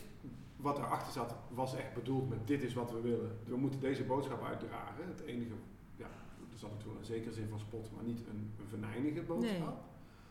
[0.56, 3.38] wat erachter zat, was echt bedoeld met dit is wat we willen.
[3.44, 5.04] We moeten deze boodschap uitdragen.
[5.06, 5.54] Het enige,
[5.96, 6.06] ja,
[6.52, 9.58] er zat natuurlijk een zekere zin van spot, maar niet een, een venijnige boodschap.
[9.58, 9.76] Nee.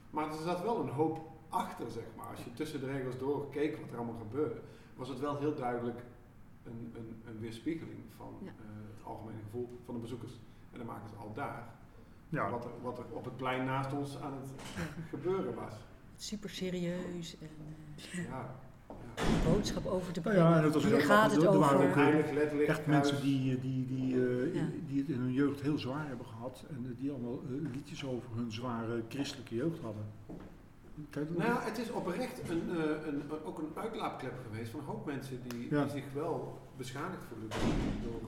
[0.10, 1.20] Maar er zat wel een hoop
[1.50, 2.28] achter, zeg maar.
[2.28, 4.60] Als je tussen de regels door keek wat er allemaal gebeurde,
[4.96, 6.04] was het wel heel duidelijk
[6.64, 8.48] een, een, een weerspiegeling van Ja.
[8.50, 8.54] eh,
[8.96, 10.32] het algemene gevoel van de bezoekers.
[10.72, 11.76] En dan maken ze al daar
[12.32, 14.50] Ja, wat, er, wat er op het plein naast ons aan het
[15.10, 15.74] gebeuren was.
[16.18, 17.48] Super serieus en
[18.16, 18.22] Ja.
[18.22, 18.56] ja.
[19.16, 20.52] eh, boodschap over te Nou brengen.
[20.52, 22.70] ja, en het was Hier ook- gaat het er waren ook, Heilig, letterlijk.
[22.70, 24.66] echt mensen die, eh, die, die, eh, Ja.
[24.88, 26.64] die het in hun jeugd heel zwaar hebben gehad.
[26.70, 30.04] En eh, die allemaal eh, liedjes over hun zware christelijke jeugd hadden.
[31.10, 34.80] Kijk, dat Nou ja, het is oprecht een, eh, een, ook een uitlaatklep geweest van
[34.80, 35.82] een hoop mensen die, Ja.
[35.84, 37.50] die zich wel beschadigd voelen
[38.04, 38.22] door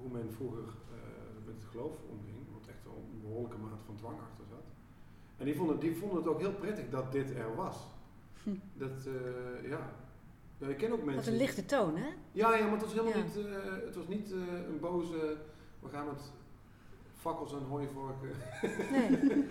[0.00, 2.36] hoe men vroeger eh, met het geloof omging.
[2.52, 4.66] Want echt wel een behoorlijke mate van dwang achter zat.
[5.36, 7.76] En die vonden, die vonden het ook heel prettig dat dit er was.
[8.42, 8.50] Hm.
[8.74, 9.90] Dat, eh, ja.
[10.58, 10.66] ja.
[10.66, 11.24] Ik ken ook mensen.
[11.24, 12.08] Wat een lichte toon, hè?
[12.32, 13.22] Ja, ja, maar het was helemaal Ja.
[13.24, 15.36] niet, eh, het was niet eh, een boze,
[15.80, 16.32] we gaan met
[17.22, 18.28] fakkels en hooivorken.
[18.92, 19.10] Nee.
[19.10, 19.44] nee.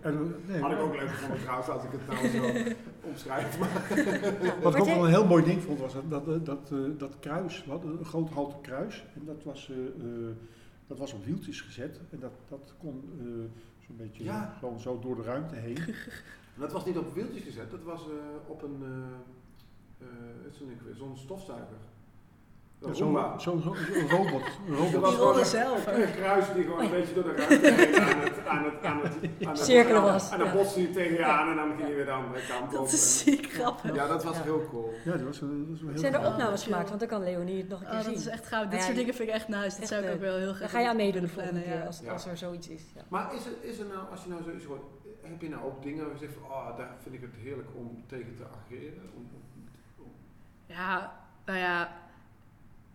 [0.00, 2.74] En, nee, Had ik ook leuk gevonden trouwens, als ik het nou zo
[3.08, 3.58] omschrijf.
[3.58, 6.78] Maar Wat ik ook wel een heel mooi ding vond, was dat, dat, dat, eh,
[6.98, 9.04] dat kruis, we hadden een groot houten kruis.
[9.14, 10.36] En dat was, eh, eh,
[10.86, 12.00] dat was op wieltjes gezet.
[12.10, 13.26] En dat, dat kon eh,
[13.86, 14.56] zo'n beetje Ja.
[14.58, 15.78] gewoon zo door de ruimte heen.
[16.58, 18.82] dat was niet op wieltjes gezet, dat was eh, op een,
[20.84, 21.76] weer, zo'n stofzuiger.
[22.78, 24.42] Dat Zo'n zo, zo, zo'n robot.
[24.66, 24.92] Een robot.
[24.92, 27.22] Dat was Die gewoon rollen een- zelf Een, een kruis die gewoon een beetje door
[27.24, 28.13] de ruimte heen
[28.46, 30.90] aan het, aan het, aan het, aan het Cirkelen aan- was, En dan botste je
[30.90, 32.70] tegen je aan en dan ging je weer de andere kant op.
[32.72, 33.94] Dat is En- ziek grappig.
[33.94, 34.42] Ja, dat was Ja.
[34.42, 34.92] heel cool.
[35.04, 36.88] Ja, dat was, een- dat was heel Zijn er opnames gemaakt?
[36.88, 38.12] Want dan kan Leonie het nog een keer Oh, zien.
[38.12, 38.64] dat is echt gaaf.
[38.64, 39.62] Dit Ja, soort dingen vind ik echt nice.
[39.68, 41.62] Dat echt zou ik ook wel heel graag Dan ga je aan meedoen de volgende
[41.62, 42.12] keer als, Ja.
[42.12, 42.82] als er zoiets is.
[42.94, 43.02] Ja.
[43.08, 44.82] Maar is er, is er nou, als je nou zoiets hoort,
[45.22, 47.68] heb je nou ook dingen waar je zegt van, oh, daar vind ik het heerlijk
[47.74, 49.02] om tegen te ageren?
[49.16, 49.68] Om, om-
[50.04, 50.12] om-
[50.66, 51.12] Ja,
[51.46, 51.92] nou ja,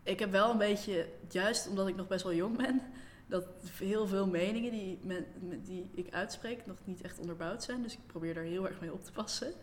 [0.04, 2.82] ik heb wel een beetje, juist omdat ik nog best wel jong ben,
[3.30, 5.26] dat heel veel meningen die, men,
[5.63, 7.82] die ik uitspreek nog niet echt onderbouwd zijn.
[7.82, 9.54] Dus ik probeer daar heel erg mee op te passen.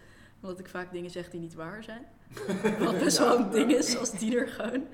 [0.40, 2.06] Omdat ik vaak dingen zeg die niet waar zijn.
[2.84, 4.86] Wat best wel een ding is als tiener gewoon.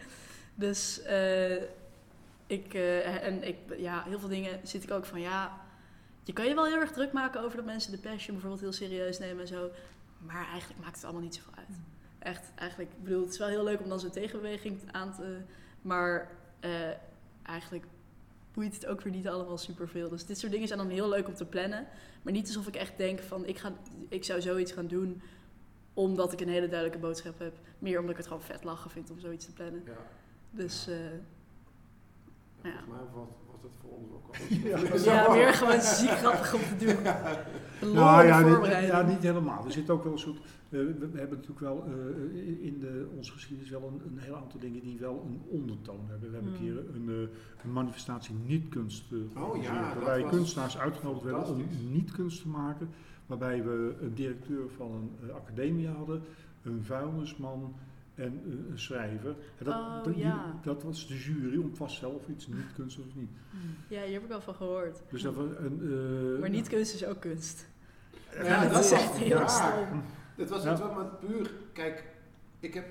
[0.55, 1.63] Dus eh,
[2.47, 5.61] ik, eh, en ik, ja, heel veel dingen zit ik ook van, ja,
[6.23, 8.73] je kan je wel heel erg druk maken over dat mensen de passion bijvoorbeeld heel
[8.73, 9.71] serieus nemen en zo.
[10.19, 11.79] Maar eigenlijk maakt het allemaal niet zoveel uit.
[12.19, 15.39] Echt, eigenlijk, ik bedoel, het is wel heel leuk om dan zo'n tegenbeweging aan te...
[15.83, 16.31] Maar
[16.61, 16.91] eh,
[17.43, 17.85] eigenlijk
[18.53, 20.09] boeit het ook weer niet allemaal superveel.
[20.09, 21.87] Dus dit soort dingen zijn dan heel leuk om te plannen.
[22.23, 23.73] Maar niet alsof ik echt denk van, ik, ga,
[24.09, 25.23] ik zou zoiets gaan doen
[25.95, 27.59] omdat ik een hele duidelijke boodschap heb.
[27.79, 29.83] Meer omdat ik het gewoon vet lachen vind om zoiets te plannen.
[29.87, 29.93] ja.
[30.51, 30.97] Dus eh,
[32.63, 32.71] Ja.
[32.71, 33.29] Volgens mij was, was
[33.63, 34.33] dat voor ons ook al.
[35.05, 35.27] Ja.
[35.27, 36.97] ja, meer gewoon ziek grappig om te doen.
[37.95, 38.93] Nou ja, dit- voorbereiding.
[38.93, 39.65] ja, niet helemaal.
[39.65, 40.39] Er zit ook wel een soort.
[40.69, 44.61] we, we hebben natuurlijk wel eh, in de, onze geschiedenis wel een, een heel aantal
[44.61, 46.29] dingen die wel een ondertoon hebben.
[46.31, 46.67] We hebben een Hmm.
[46.67, 52.49] keer een, eh, een manifestatie niet-kunst eh, Oh waarbij kunstenaars uitgenodigd werden om niet-kunst te
[52.49, 52.89] maken.
[53.27, 56.23] Waarbij we een directeur van een academie hadden,
[56.63, 57.75] een vuilnisman
[58.15, 59.31] en eh, een schrijver.
[59.59, 60.55] En dat, Oh, dat, ja.
[60.63, 63.31] dat was de jury om vast zelf of iets niet-kunst of niet.
[63.89, 65.03] Ja, hier heb ik wel van gehoord.
[65.11, 65.81] Dus dat was een,
[66.35, 67.67] eh, Maar niet kunst is ook kunst.
[68.35, 69.49] Ja, dat dat is was echt heel raar.
[69.51, 70.03] stom.
[70.37, 70.73] Het was Ja.
[70.73, 72.05] iets wat maar puur, kijk,
[72.61, 72.87] ik heb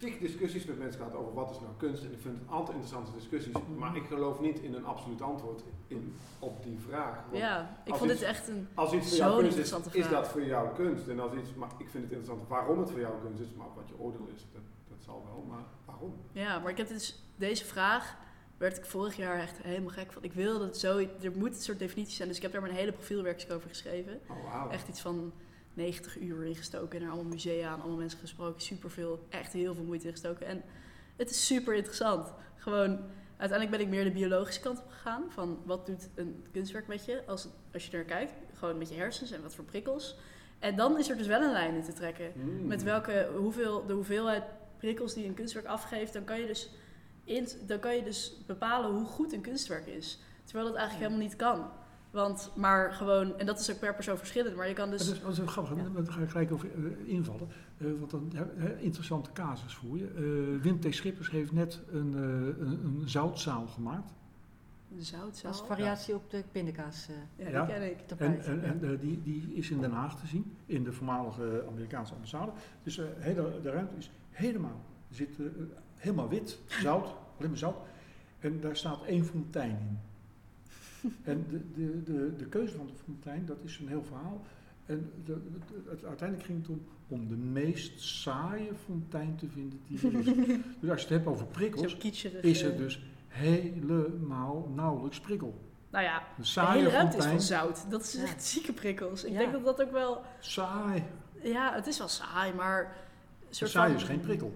[0.00, 2.76] tig discussies met mensen gehad over wat is nou kunst en ik vind het altijd
[2.78, 7.14] interessante discussies, maar ik geloof niet in een absoluut antwoord in, op die vraag.
[7.30, 8.68] Want Ja, ik vond iets- dit echt een...
[8.74, 11.08] Als iets voor jou kunst is, is dat voor jou kunst.
[11.08, 13.66] En als iets, maar ik vind het interessant waarom het voor jou kunst is, maar
[13.74, 16.14] wat je oordeel is, dat, dat zal wel, maar waarom?
[16.32, 18.16] Ja, maar ik heb dus deze vraag
[18.56, 20.22] werd ik vorig jaar echt helemaal gek van.
[20.22, 22.74] Ik wilde het zo, er moet een soort definitie zijn, dus ik heb daar mijn
[22.74, 24.20] hele profielwerkstuk over geschreven.
[24.28, 24.66] Oh.
[24.70, 25.32] Echt iets van
[25.80, 28.60] 90 uur ingestoken en naar allemaal musea en allemaal mensen gesproken.
[28.60, 30.46] Superveel, echt heel veel moeite ingestoken.
[30.46, 30.62] En
[31.16, 32.32] het is super interessant.
[32.56, 32.98] Gewoon,
[33.36, 35.24] uiteindelijk ben ik meer de biologische kant op gegaan.
[35.28, 38.32] Van wat doet een kunstwerk met je als, als je er kijkt.
[38.54, 40.16] Gewoon met je hersens en wat voor prikkels.
[40.58, 42.32] En dan is er dus wel een lijn in te trekken.
[42.32, 42.66] Hmm.
[42.66, 44.44] Met welke, hoeveel, de hoeveelheid
[44.76, 46.70] prikkels die een kunstwerk afgeeft, dan kan je dus,
[47.24, 50.18] in, dan kan je dus bepalen hoe goed een kunstwerk is.
[50.44, 51.70] Terwijl dat eigenlijk helemaal niet kan.
[52.10, 55.12] Want, maar gewoon, en dat is ook per persoon verschillend, maar je kan Dat dus...
[55.12, 55.88] is, dat is wel grappig, Ja.
[56.02, 57.48] daar ga ik gelijk over eh, invallen.
[57.78, 58.46] Eh, want dan ja,
[58.78, 60.06] interessante casus voor je.
[60.06, 60.94] Eh, Wim T.
[60.94, 62.20] Schippers heeft net een, eh,
[62.66, 64.12] een, een zoutzaal gemaakt.
[64.96, 65.50] Een zoutzaal.
[65.50, 67.98] Als variatie op de pindakaas eh Ja, die ken ik.
[68.18, 72.14] En, en, en die, die is in Den Haag te zien, in de voormalige Amerikaanse
[72.14, 72.50] ambassade.
[72.82, 75.36] Dus eh, hele, de ruimte is helemaal, zit
[75.96, 77.76] helemaal wit, zout, alleen maar zout.
[78.38, 79.98] En daar staat één fontein in.
[81.24, 84.42] En de, de, de, de keuze van de fontein, dat is een heel verhaal.
[84.86, 89.80] En de, de- het, uiteindelijk ging het om, om de meest saaie fontein te vinden
[89.86, 90.24] die er is.
[90.80, 91.96] dus als je het hebt over prikkels,
[92.42, 92.68] is eh.
[92.70, 95.68] er dus helemaal nauwelijks prikkel.
[95.90, 97.90] Nou ja, Een de saaie hele ruimte is van zout.
[97.90, 98.22] Dat is Ja.
[98.22, 99.24] echt zieke prikkels.
[99.24, 99.38] Ik Ja.
[99.38, 100.22] denk dat dat ook wel...
[100.40, 101.02] saai.
[101.42, 102.96] Ja, het is wel saai, maar...
[103.50, 104.54] soort saai van- is geen prikkel.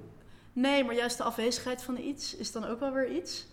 [0.52, 3.46] Nee, maar juist de afwezigheid van iets is dan ook wel weer iets.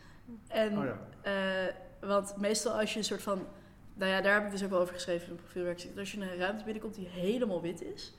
[0.47, 0.99] En, Oh ja.
[1.21, 3.47] eh, want meestal als je een soort van...
[3.93, 5.83] Nou ja, daar heb ik dus ook wel over geschreven in een profielwerk.
[5.87, 8.13] Dat Als je in een ruimte binnenkomt die helemaal wit is...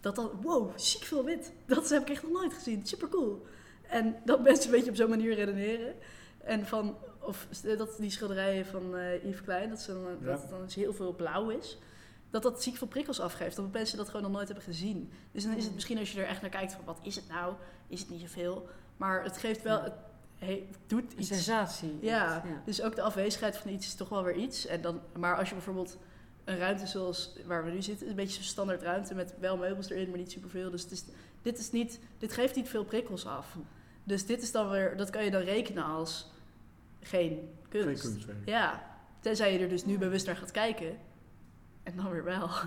[0.00, 1.52] Dat dan, wow, ziek veel wit.
[1.66, 2.86] Dat heb ik echt nog nooit gezien.
[2.86, 3.46] Super cool.
[3.88, 5.94] En dat mensen een beetje op zo'n manier redeneren.
[6.38, 10.26] En van, of dat die schilderijen van eh Yves Klein, dat, ze dan, Ja.
[10.26, 11.78] dat het dan dus heel veel blauw is.
[12.30, 13.56] Dat dat ziek veel prikkels afgeeft.
[13.56, 15.12] Dat mensen dat gewoon nog nooit hebben gezien.
[15.32, 17.28] Dus dan is het misschien als je er echt naar kijkt van, wat is het
[17.28, 17.54] nou?
[17.86, 18.68] Is het niet zoveel?
[18.96, 19.92] Maar het geeft wel, het,
[20.86, 21.28] doet Een iets.
[21.28, 21.98] sensatie.
[22.00, 24.66] Ja, dus ook de afwezigheid van iets is toch wel weer iets.
[24.66, 25.96] En dan, maar als je bijvoorbeeld
[26.44, 29.90] een ruimte zoals waar we nu zitten, een beetje zo'n standaard ruimte met wel meubels
[29.90, 30.70] erin, maar niet superveel.
[30.70, 31.04] Dus het is,
[31.42, 33.56] dit, is niet, dit geeft niet veel prikkels af.
[34.04, 36.30] Dus dit is dan weer, dat kan je dan rekenen als
[37.00, 38.00] geen kunst.
[38.02, 38.38] Geen kunstwerk.
[38.44, 38.86] Ja,
[39.20, 40.96] tenzij je er dus nu bewust naar gaat kijken.
[41.82, 42.50] En dan weer wel.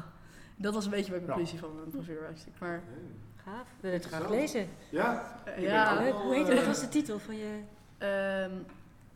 [0.60, 1.27] Dat was een beetje mijn Ja.
[1.27, 2.53] conclusie van mijn profielwerkstuk.
[2.60, 2.84] Maar
[3.47, 3.67] Gaaf.
[3.67, 4.67] Ik wil het graag lezen.
[4.89, 6.13] Ja, eh, ja, Leuk.
[6.13, 6.57] Hoe heet het?
[6.57, 7.62] Wat was de titel van je...
[7.97, 8.51] Ehm,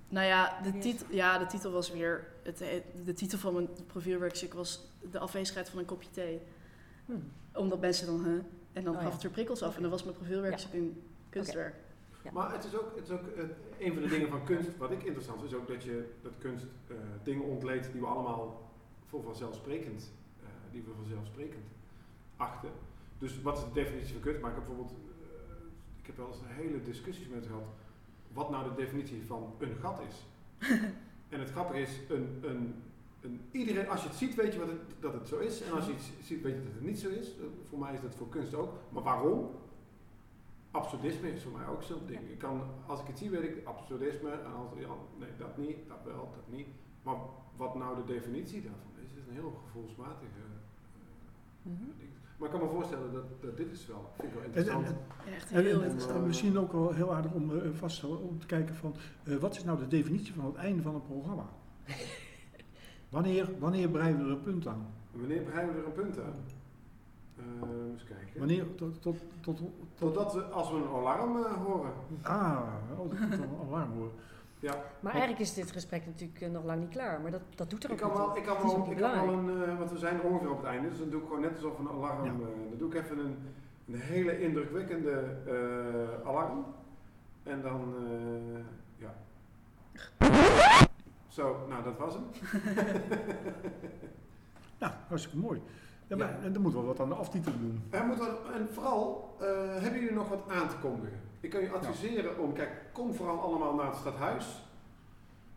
[0.08, 2.28] nou ja de, titel, ja, de titel was weer.
[2.44, 2.63] Het,
[3.06, 6.41] de titel van mijn profielwerkstuk was De afwezigheid van een kopje thee.
[7.06, 7.13] Hm.
[7.54, 8.24] Omdat mensen dan.
[8.24, 8.39] Huh,
[8.74, 9.76] en dan Oh, gaf het weer prikkels af.
[9.76, 11.76] En dan was mijn profielwerkstuk een kunstwerk.
[12.24, 12.32] Ja.
[12.32, 13.44] Maar het is ook, het is ook eh,
[13.80, 16.32] een van de dingen van kunst, wat ik interessant vind, is ook dat je dat
[16.38, 18.70] kunst eh, dingen ontleedt die we allemaal
[19.06, 21.65] voor vanzelfsprekend, eh, die we vanzelfsprekend
[22.38, 22.70] achten.
[23.22, 24.42] Dus wat is de definitie van kunst?
[24.42, 27.64] Maar ik heb bijvoorbeeld, eh, ik heb wel eens een hele discussies met gehad,
[28.34, 30.16] wat nou de definitie van een gat is.
[31.34, 32.76] en het grappige is, een, een,
[33.22, 35.62] een, iedereen, als je het ziet, weet je wat het, dat het zo is.
[35.62, 37.28] En als je het ziet, weet je dat het niet zo is.
[37.38, 38.74] Eh, Voor mij is dat voor kunst ook.
[38.90, 39.50] Maar waarom?
[40.72, 42.30] Absurdisme is voor mij ook zo'n ding.
[42.30, 44.30] Ik kan, als ik het zie, weet ik absurdisme.
[44.32, 44.88] En als, ja,
[45.20, 46.68] nee, dat niet, dat wel, dat niet.
[47.04, 47.16] Maar
[47.58, 51.84] wat nou de definitie daarvan is, is een heel gevoelsmatige eh, Mhm.
[51.98, 52.10] ding.
[52.41, 54.86] Maar ik kan me voorstellen dat, dat dit is wel, vind ik wel En, interessant.
[54.88, 56.15] en- Echt en- heel en- interessant.
[56.19, 59.36] en misschien ook wel heel aardig om eh, vast te om te kijken van eh,
[59.36, 61.45] wat is nou de definitie van het einde van een programma?
[63.10, 64.86] wanneer, wanneer breiden we er een punt aan?
[65.12, 66.34] Wanneer breiden we er een punt aan?
[67.38, 68.38] Eh, eens kijken.
[68.39, 71.91] Wanneer tot, tot, tot, tot, Totdat we, als we een alarm horen.
[72.21, 72.62] ah,
[72.97, 74.12] oh, dat moet dan een alarm horen.
[75.00, 77.21] Maar eigenlijk is dit gesprek natuurlijk eh, nog lang niet klaar.
[77.21, 78.38] Maar dat, dat doet er Ik ook kan niet wel, toe.
[78.38, 80.65] ik kan wel, ik kan wel een, eh, want we zijn er ongeveer op het
[80.65, 82.32] einde, dus dan doe ik gewoon net alsof een alarm, Ja.
[82.32, 82.38] eh,
[82.69, 83.38] dan doe ik even een,
[83.88, 86.65] een hele indrukwekkende eh, alarm.
[87.43, 88.63] En dan, eh,
[88.97, 89.13] ja.
[91.28, 92.24] Zo, nou dat was hem.
[94.80, 95.62] Nou, hartstikke mooi.
[96.08, 96.43] Ja, maar, Ja.
[96.43, 97.84] En dan moeten we wat aan de aftiteling doen.
[97.89, 99.47] Er moet wat, en vooral, eh,
[99.82, 101.19] hebben jullie nog wat aan te kondigen?
[101.41, 104.45] Ik kan je adviseren om, kijk, kom vooral allemaal naar het stadhuis.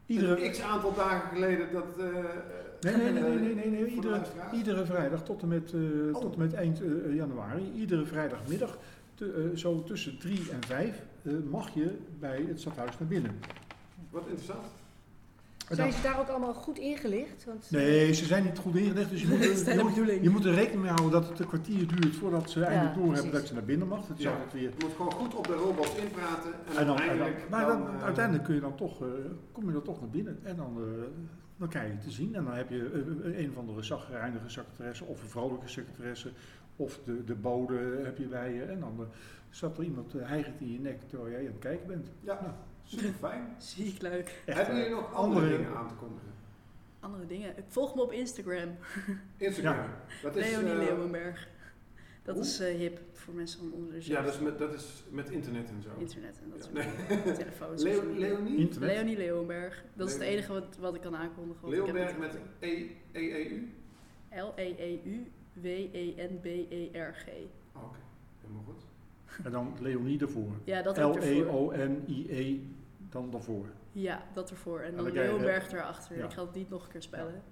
[0.06, 1.98] Iedere, x aantal dagen geleden dat...
[1.98, 2.04] eh,
[2.80, 5.80] nee, nee, nee, nee, nee, iedere, iedere vrijdag tot en met, eh,
[6.14, 6.20] Oh.
[6.20, 8.78] tot en met eind eh, januari, iedere vrijdagmiddag,
[9.20, 13.38] eh, zo tussen drie en vijf, eh, mag je bij het stadhuis naar binnen.
[14.10, 14.66] Wat interessant.
[15.70, 17.44] Zijn ze daar ook allemaal goed ingelicht?
[17.44, 20.44] Want nee, ze zijn niet goed ingelicht, dus je moet, is je moet, je moet
[20.44, 23.38] er rekening mee houden dat het een kwartier duurt voordat ze eindelijk doorhebben precies.
[23.40, 24.06] dat je naar binnen mag.
[24.06, 24.30] Dat is Ja.
[24.30, 27.48] altijd weer Je moet gewoon goed op de robot inpraten en, En dan, uiteindelijk...
[27.50, 29.08] maar dan, dan, eh, uiteindelijk kun je dan toch, eh,
[29.52, 31.04] kom je dan toch naar binnen en dan, eh,
[31.56, 32.34] dan krijg je te zien.
[32.34, 36.30] En dan heb je eh, een of andere zagrijnige secretaresse of een vrouwelijke secretaresse
[36.76, 38.62] of de, de bode heb je bij je.
[38.62, 39.06] En dan eh,
[39.50, 42.08] staat er iemand uh, hijgend in je nek terwijl jij aan het kijken bent.
[42.20, 42.52] Ja, Nou,
[42.84, 43.54] super fijn.
[43.58, 44.42] Ziek leuk.
[44.44, 46.32] echt, Hebben eh, jullie nog andere, dingen aan te kondigen?
[47.00, 47.54] Andere dingen.
[47.68, 48.76] Volg me op Instagram.
[49.36, 49.74] Instagram.
[49.74, 50.00] Ja.
[50.22, 51.48] Dat is, Leonie eh, Leeuwenberg.
[52.22, 54.42] Dat is eh, hip voor mensen van onder de Ja, dat is, 70.
[54.42, 55.88] met, dat is met internet en zo.
[55.98, 56.64] Internet en dat Ja.
[56.64, 56.74] soort
[57.08, 57.18] Nee.
[57.18, 57.34] dingen.
[57.44, 57.82] Telefoons.
[57.82, 58.12] Leo.
[58.14, 58.56] Leonie?
[58.56, 58.90] Internet.
[58.90, 59.84] Leonie Leeuwenberg.
[59.94, 61.62] Dat is het enige wat, wat ik kan aankondigen.
[61.62, 63.72] want ik heb Leeuwenberg niet- met E- E-E-E-U?
[66.14, 67.26] L-E-E-U-W-E-N-B-E-R-G.
[67.76, 67.98] Oh, Oké,
[68.40, 68.82] helemaal goed.
[69.42, 70.52] En dan Leonie ervoor.
[70.64, 70.96] Ja, dat.
[70.96, 72.60] L-E-O-N-I-E
[73.10, 73.66] dan daarvoor.
[73.92, 74.80] Ja, dat ervoor.
[74.80, 76.16] En dan Leeuwenberg erachter.
[76.16, 76.24] Ja.
[76.24, 77.42] Ik ga het niet nog een keer spellen.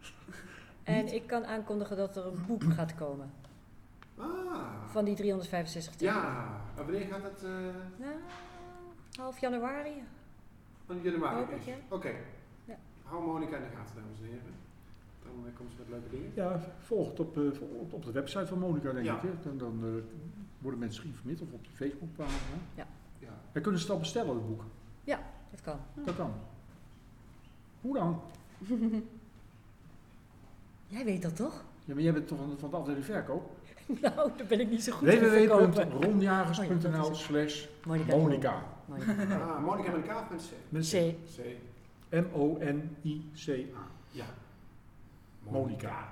[0.84, 3.30] En ik kan aankondigen dat er een boek gaat komen.
[4.16, 4.26] Ah.
[4.86, 6.20] Van die 365 tekenen.
[6.22, 7.42] Ja, en wanneer gaat het?
[7.44, 7.50] eh
[7.96, 8.14] Nou,
[9.18, 9.92] half januari.
[10.86, 11.64] van januari Hoop ik, is?
[11.66, 11.74] ja.
[11.88, 12.10] Oké.
[12.64, 12.76] Ja.
[13.02, 14.54] Hou Monica in de gaten, dames en heren.
[15.22, 16.30] Dan eh, komt ze met leuke dingen.
[16.34, 17.42] Ja, volg het op, eh,
[17.90, 19.14] op, de website van Monica denk Ja.
[19.16, 19.22] ik.
[19.22, 19.28] Hè.
[19.42, 20.02] Dan, dan eh,
[20.60, 22.60] worden mensen geïnformeerd of op de Facebookpagina.
[22.74, 22.86] Ja.
[23.52, 24.64] En kunnen ze het al bestellen, het boek?
[25.50, 26.04] Dat kan.
[26.04, 26.32] Dat kan.
[27.80, 28.20] Hoe dan?
[30.86, 31.64] Jij weet dat toch?
[31.84, 33.50] Ja, maar jij bent toch van, van de afdeling verkoop?
[34.02, 35.72] nou, daar ben ik niet zo goed in verkopen.
[35.72, 38.16] www.ronjagers.nl slash Monica.
[38.16, 38.62] Monica.
[38.84, 39.12] Monica.
[39.54, 41.16] Ah, Monica met een K of met een C?
[41.32, 41.36] Met C.
[41.36, 41.38] C.
[42.14, 43.86] M-O-N-I-C-A.
[44.10, 44.26] Ja.
[45.42, 46.08] Monica.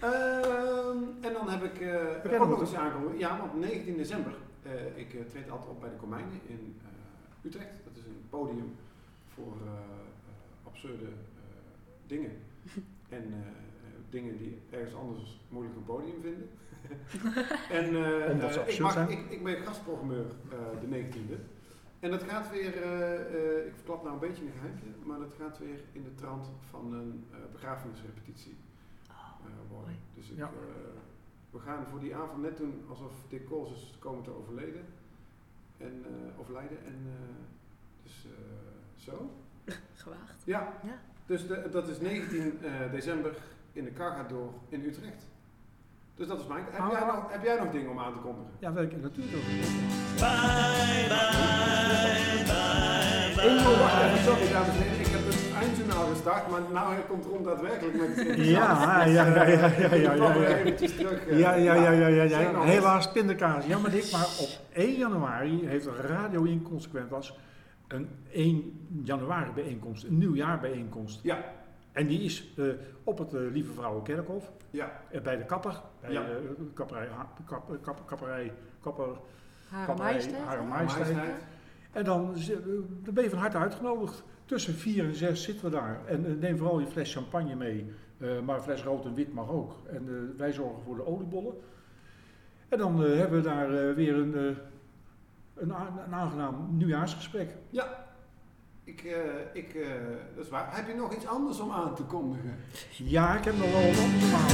[0.00, 3.18] Ehm, en dan heb ik jij ook nog iets aangekondigd.
[3.18, 4.34] Ja, want 19 december.
[4.62, 7.84] eh, ik eh, treed altijd op bij de Komijnen in eh, Utrecht.
[7.84, 8.74] Dat is een podium
[9.34, 9.56] voor
[10.64, 11.06] absurde
[12.06, 12.30] dingen.
[13.08, 13.44] en
[14.10, 16.48] dingen die ergens anders moeilijk een podium vinden.
[17.78, 20.24] en eh, ik, mag, ik, ik ben gastprogrammeur
[20.80, 21.34] de 19e.
[22.00, 22.74] En dat gaat weer,
[23.66, 26.92] ik verklap nou een beetje een geheimje, maar dat gaat weer in de trant van
[26.92, 28.56] een begrafenisrepetitie.
[29.70, 29.94] Mooi.
[30.14, 30.44] Dus ik, Ja.
[30.44, 30.50] eh,
[31.50, 34.84] we gaan voor die avond net doen alsof Dick Kols is komen te overleden.
[35.78, 36.78] En, eh, overlijden.
[36.86, 37.12] En, eh,
[38.02, 38.30] dus eh,
[39.04, 39.30] zo.
[40.04, 40.42] Gewaagd.
[40.44, 40.72] Ja.
[40.82, 40.98] Ja.
[41.26, 43.36] Dus de- dat is 19 eh, december
[43.72, 45.26] in de Cargador in Utrecht.
[46.14, 46.64] Dus dat is mijn.
[46.70, 46.90] Heb, Ah.
[46.90, 48.50] jij nog, heb jij nog dingen om aan te kondigen?
[48.58, 49.42] Ja, werk natuurlijk ook.
[53.46, 54.95] Oh, wacht even, sorry dames en heren.
[56.10, 58.36] Gestart, maar nou komt Ron daadwerkelijk met het.
[58.46, 60.34] Ja, ja, ja, ja, ja, ja, ja, ja.
[60.46, 61.30] eventjes terug.
[61.38, 62.60] Ja, ja, ja, ja, ja, ja.
[62.62, 63.66] Helaas pindakaas.
[63.66, 67.38] Jammer dik, maar op 1 januari heeft Radio Inconsequentas
[67.88, 71.20] een 1 januari bijeenkomst, een nieuwjaar-bijeenkomst.
[71.22, 71.38] Ja.
[71.92, 72.64] En die is eh,
[73.04, 74.92] op het eh, Lieve Vrouwenkerkhof, Ja.
[75.10, 76.20] eh, bij de kapper, bij Ja.
[76.22, 76.28] eh,
[76.74, 79.06] kapperij, Ha- kap, kap, kapperij, kapper,
[79.70, 80.42] Hare kapperij Majesteit.
[80.44, 81.14] Hare Hare Majesteit.
[81.14, 81.44] Majesteit.
[81.92, 82.34] En dan,
[83.04, 84.24] dan ben je van harte uitgenodigd.
[84.46, 86.00] Tussen vier en zes zitten we daar.
[86.06, 87.92] En eh, neem vooral je fles champagne mee.
[88.18, 89.72] Eh, maar een fles rood en wit mag ook.
[89.88, 91.54] En eh, wij zorgen voor de oliebollen.
[92.68, 94.36] En dan hebben we daar weer een,
[95.54, 95.70] een,
[96.04, 97.50] een aangenaam nieuwjaarsgesprek.
[98.86, 99.12] Ik, eh,
[99.52, 99.88] ik, eh,
[100.34, 100.76] dat is waar.
[100.76, 102.56] Heb je nog iets anders om aan te kondigen?
[102.90, 104.50] Ja, ik heb nog wel wat anders gemaakt.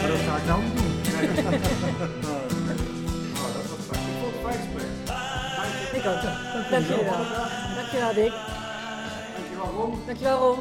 [0.00, 0.86] Maar dat ga ik nou niet doen.
[5.98, 6.22] Ik ook.
[6.70, 7.24] Dank jullie wel.
[7.76, 8.32] Dankjewel Dick.
[9.36, 10.02] Dankjewel Ron.
[10.06, 10.58] Dankjewel Ron.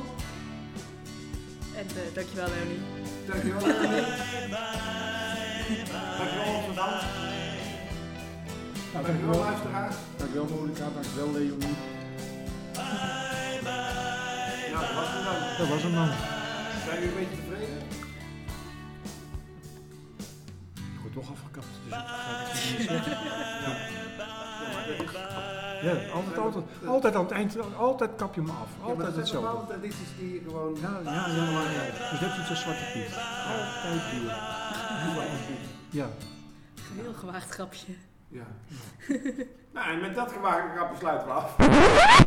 [1.76, 2.80] En eh, dankjewel Leonie.
[3.28, 4.06] Dankjewel Leonie.
[6.18, 6.90] Dankjewel Amsterdam.
[8.94, 9.96] Nou, Dankjewel dankjewel, luisteraars.
[10.18, 11.76] dankjewel Monika, dankjewel Leonie.
[14.74, 15.40] Nou, dat was het dan.
[15.58, 16.10] Dat was hem dan.
[16.86, 17.78] Zijn jullie een beetje tevreden?
[21.20, 21.94] Toch afgekapt, dus.
[21.94, 22.06] Ja,
[22.46, 22.86] dat is...
[25.82, 28.70] Ja, altijd, altijd, altijd aan het eind, altijd kap je me af.
[28.80, 29.68] Ja, Altijd dat zijn hetzelfde.
[29.68, 30.76] tradities die je gewoon...
[30.82, 32.10] Ja, ja, ja, ja, ja.
[32.12, 33.18] Dus net iets als Zwarte Piet.
[33.48, 34.36] Altijd weer.
[35.90, 36.06] Ja.
[36.76, 37.94] Een heel gewaagd grapje.
[38.28, 38.46] Ja.
[39.74, 41.56] nou, en met dat gewaagde grap besluiten we af.